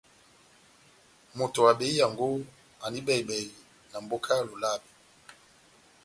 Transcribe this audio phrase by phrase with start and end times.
[1.37, 2.27] Moto wa behiyango
[2.83, 3.47] andi bɛhi-bɛhi
[3.91, 4.89] na mboka ya Lolabe.